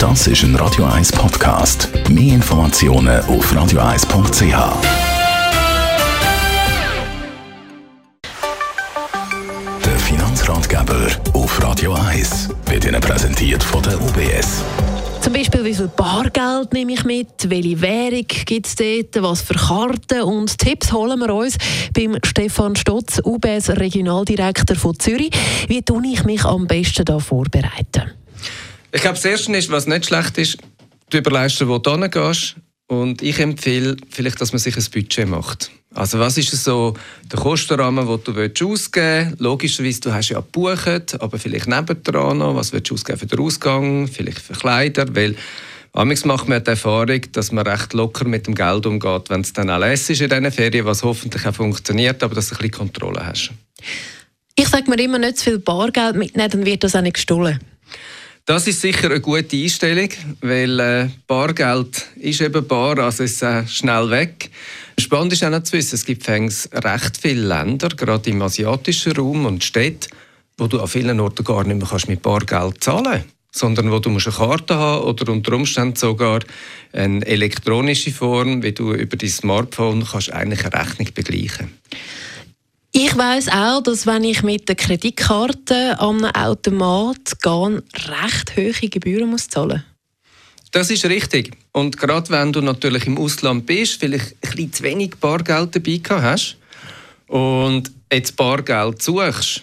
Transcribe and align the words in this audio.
Das 0.00 0.26
ist 0.26 0.42
ein 0.44 0.56
Radio 0.56 0.86
1 0.86 1.12
Podcast. 1.12 1.90
Mehr 2.08 2.36
Informationen 2.36 3.20
auf 3.26 3.52
radio1.ch. 3.52 4.42
Der 9.84 9.98
Finanzratgeber 9.98 11.06
auf 11.34 11.62
Radio 11.62 11.92
1 11.92 12.48
wird 12.64 12.86
Ihnen 12.86 13.02
präsentiert 13.02 13.62
von 13.62 13.82
der 13.82 14.00
UBS. 14.00 14.64
Zum 15.20 15.34
Beispiel, 15.34 15.66
wie 15.66 15.74
viel 15.74 15.88
Bargeld 15.88 16.72
nehme 16.72 16.94
ich 16.94 17.04
mit, 17.04 17.50
welche 17.50 17.82
Währung 17.82 18.26
gibt 18.26 18.66
es 18.68 18.76
dort, 18.76 19.22
was 19.22 19.42
für 19.42 19.52
Karten 19.52 20.22
und 20.22 20.56
Tipps 20.56 20.94
holen 20.94 21.20
wir 21.20 21.34
uns 21.34 21.58
beim 21.94 22.16
Stefan 22.24 22.74
Stotz, 22.74 23.20
UBS 23.22 23.68
Regionaldirektor 23.68 24.76
von 24.76 24.98
Zürich. 24.98 25.30
Wie 25.68 25.82
tue 25.82 26.02
ich 26.10 26.24
mich 26.24 26.46
am 26.46 26.66
besten 26.66 27.04
da 27.04 27.18
vorbereiten? 27.18 28.12
Ich 28.92 29.02
glaube, 29.02 29.16
das 29.16 29.24
Erste 29.24 29.56
ist, 29.56 29.70
was 29.70 29.86
nicht 29.86 30.06
schlecht 30.06 30.38
ist, 30.38 30.58
du 31.10 31.18
überlegst 31.18 31.60
dir, 31.60 31.68
wo 31.68 31.78
du 31.78 31.92
hingehst. 31.92 32.56
Und 32.88 33.22
ich 33.22 33.38
empfehle 33.38 33.96
vielleicht, 34.10 34.40
dass 34.40 34.52
man 34.52 34.58
sich 34.58 34.76
ein 34.76 34.84
Budget 34.92 35.28
macht. 35.28 35.70
Also 35.94 36.18
was 36.18 36.38
ist 36.38 36.50
so 36.50 36.94
der 37.30 37.38
Kostenrahmen, 37.38 38.06
den 38.06 38.52
du 38.52 38.72
ausgeben 38.72 39.28
willst? 39.28 39.40
Logischerweise, 39.40 40.00
du 40.00 40.12
hast 40.12 40.30
ja 40.30 40.40
gebucht, 40.40 41.20
aber 41.20 41.38
vielleicht 41.38 41.68
nebendran 41.68 42.38
noch. 42.38 42.56
Was 42.56 42.72
willst 42.72 42.90
du 42.90 42.94
ausgeben 42.94 43.18
für 43.18 43.26
den 43.26 43.38
Ausgang? 43.38 44.08
Vielleicht 44.08 44.40
für 44.40 44.54
Kleider? 44.54 45.06
Weil 45.14 45.36
Amigs 45.92 46.24
macht 46.24 46.48
man 46.48 46.62
die 46.62 46.70
Erfahrung, 46.70 47.20
dass 47.32 47.52
man 47.52 47.66
recht 47.66 47.92
locker 47.92 48.24
mit 48.24 48.46
dem 48.46 48.54
Geld 48.56 48.86
umgeht, 48.86 49.30
wenn 49.30 49.40
es 49.40 49.52
dann 49.52 49.70
auch 49.70 49.84
ist 49.84 50.10
in 50.10 50.28
diesen 50.28 50.52
Ferien, 50.52 50.84
was 50.84 51.02
hoffentlich 51.02 51.46
auch 51.46 51.54
funktioniert, 51.54 52.22
aber 52.22 52.34
dass 52.34 52.48
du 52.48 52.54
ein 52.54 52.58
bisschen 52.58 52.72
Kontrolle 52.72 53.26
hast. 53.26 53.50
Ich 54.56 54.68
sage 54.68 54.90
mir 54.90 55.00
immer 55.00 55.18
nicht 55.18 55.38
zu 55.38 55.44
viel 55.44 55.58
Bargeld 55.58 56.16
mitnehmen, 56.16 56.50
dann 56.50 56.66
wird 56.66 56.84
das 56.84 56.94
auch 56.94 57.02
nicht 57.02 57.14
gestohlen. 57.14 57.58
Das 58.50 58.66
ist 58.66 58.80
sicher 58.80 59.08
eine 59.12 59.20
gute 59.20 59.56
Einstellung, 59.56 60.08
weil 60.40 60.80
äh, 60.80 61.08
Bargeld 61.28 62.08
ist 62.16 62.40
eben 62.40 62.66
bar, 62.66 62.98
also 62.98 63.22
ist 63.22 63.40
äh, 63.44 63.64
schnell 63.68 64.10
weg. 64.10 64.50
Spannend 64.98 65.34
ist 65.34 65.44
auch 65.44 65.50
noch 65.50 65.62
zu 65.62 65.74
wissen, 65.74 65.94
es 65.94 66.04
gibt 66.04 66.28
recht 66.28 67.16
viele 67.22 67.46
Länder, 67.46 67.90
gerade 67.90 68.28
im 68.28 68.42
asiatischen 68.42 69.12
Raum 69.12 69.46
und 69.46 69.62
Städte, 69.62 70.08
wo 70.58 70.66
du 70.66 70.80
an 70.80 70.88
vielen 70.88 71.20
Orten 71.20 71.44
gar 71.44 71.62
nicht 71.62 71.76
mehr 71.76 71.86
kannst 71.88 72.08
mit 72.08 72.22
Bargeld 72.22 72.82
zahlen 72.82 73.04
kannst 73.04 73.26
sondern 73.52 73.92
wo 73.92 74.00
du 74.00 74.10
musst 74.10 74.26
eine 74.26 74.36
Karte 74.36 74.74
haben 74.74 75.04
oder 75.04 75.32
unter 75.32 75.52
Umständen 75.52 75.94
sogar 75.94 76.40
eine 76.92 77.24
elektronische 77.24 78.10
Form, 78.10 78.64
wie 78.64 78.72
du 78.72 78.94
über 78.94 79.16
dein 79.16 79.30
Smartphone 79.30 80.04
kannst 80.04 80.32
eigentlich 80.32 80.64
eine 80.64 80.74
Rechnung 80.74 81.08
begleichen 81.14 81.79
ich 82.92 83.16
weiß 83.16 83.48
auch, 83.48 83.82
dass 83.82 84.06
wenn 84.06 84.24
ich 84.24 84.42
mit 84.42 84.68
der 84.68 84.74
Kreditkarte 84.74 85.98
an 86.00 86.24
einem 86.24 86.34
Automat 86.34 87.40
gehe, 87.40 87.82
recht 88.08 88.56
hohe 88.56 88.88
Gebühren 88.88 89.30
muss 89.30 89.48
zahlen 89.48 89.84
Das 90.72 90.90
ist 90.90 91.04
richtig. 91.04 91.56
Und 91.72 91.96
gerade 91.96 92.30
wenn 92.30 92.52
du 92.52 92.60
natürlich 92.60 93.06
im 93.06 93.18
Ausland 93.18 93.66
bist, 93.66 94.00
vielleicht 94.00 94.32
ein 94.32 94.50
bisschen 94.50 94.72
zu 94.72 94.82
wenig 94.82 95.14
Bargeld 95.20 95.76
dabei 95.76 96.00
hast 96.22 96.56
und 97.28 97.92
jetzt 98.12 98.36
Bargeld 98.36 99.00
suchst, 99.00 99.62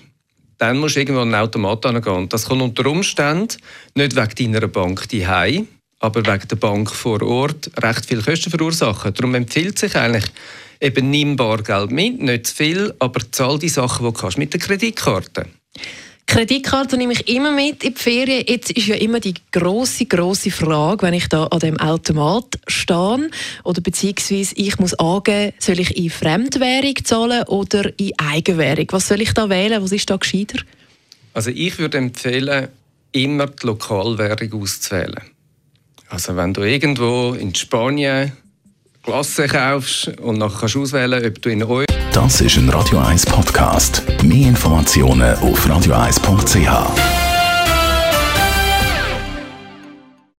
dann 0.57 0.77
musst 0.77 0.95
du 0.95 1.01
irgendwo 1.01 1.21
an 1.21 1.33
einen 1.33 1.43
Automat 1.43 1.81
gehen. 2.03 2.29
Das 2.29 2.47
kann 2.47 2.61
unter 2.61 2.85
Umständen 2.85 3.57
nicht 3.93 4.15
wegen 4.15 4.53
deiner 4.53 4.67
Bank 4.67 5.07
daheim, 5.09 5.67
aber 5.99 6.25
wegen 6.25 6.47
der 6.47 6.55
Bank 6.55 6.89
vor 6.89 7.21
Ort 7.21 7.69
recht 7.83 8.05
viel 8.05 8.21
Kosten 8.21 8.49
verursachen. 8.49 9.13
Darum 9.13 9.35
empfiehlt 9.35 9.77
sich 9.77 9.95
eigentlich, 9.95 10.31
eben 10.79 11.09
nimm 11.09 11.35
Bargeld 11.35 11.91
mit, 11.91 12.21
nicht 12.21 12.47
zu 12.47 12.55
viel, 12.55 12.93
aber 12.99 13.19
zahl 13.31 13.59
die 13.59 13.69
Sachen, 13.69 14.05
die 14.05 14.11
du 14.11 14.19
kannst, 14.19 14.37
mit 14.37 14.53
der 14.53 14.59
Kreditkarte. 14.59 15.45
Kreditkarte 16.27 16.97
nehme 16.97 17.13
ich 17.13 17.27
immer 17.29 17.53
mit 17.53 17.85
in 17.85 17.93
die 17.93 17.99
Ferien. 17.99 18.43
Jetzt 18.45 18.71
ist 18.71 18.87
ja 18.87 18.95
immer 18.95 19.21
die 19.21 19.33
große, 19.53 20.05
große 20.05 20.51
Frage, 20.51 21.05
wenn 21.05 21.13
ich 21.13 21.29
da 21.29 21.45
an 21.45 21.59
dem 21.59 21.79
Automat 21.79 22.59
stehe 22.67 23.29
oder 23.63 23.81
beziehungsweise 23.81 24.53
ich 24.55 24.77
muss 24.77 24.93
angeben, 24.95 25.53
soll 25.57 25.79
ich 25.79 25.95
in 25.95 26.09
Fremdwährung 26.09 26.95
zahlen 27.05 27.43
oder 27.47 27.97
in 27.97 28.11
Eigenwährung? 28.17 28.87
Was 28.91 29.07
soll 29.07 29.21
ich 29.21 29.33
da 29.33 29.49
wählen? 29.49 29.81
Was 29.81 29.93
ist 29.93 30.09
da 30.09 30.17
gescheiter? 30.17 30.59
Also 31.33 31.49
ich 31.51 31.79
würde 31.79 31.97
empfehlen, 31.97 32.67
immer 33.13 33.47
die 33.47 33.65
Lokalwährung 33.65 34.61
auszuwählen. 34.61 35.21
Also 36.09 36.35
wenn 36.35 36.53
du 36.53 36.63
irgendwo 36.63 37.33
in 37.33 37.55
Spanien 37.55 38.33
Klasse 39.07 39.47
kaufst 39.47 40.11
und 40.19 40.41
dann 40.41 40.51
kannst 40.53 40.75
du 40.75 40.81
auswählen, 40.81 41.25
ob 41.25 41.41
du 41.41 41.49
in 41.49 41.63
Euro. 41.63 41.85
Das 42.11 42.41
ist 42.41 42.57
ein 42.57 42.67
Radio 42.67 42.99
1 42.99 43.25
Podcast. 43.25 44.03
Mehr 44.21 44.49
Informationen 44.49 45.33
auf 45.37 45.65
radio1.ch. 45.65 47.26